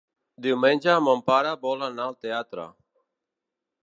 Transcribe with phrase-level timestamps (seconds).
[0.43, 2.65] Diumenge mon pare vol anar al teatre.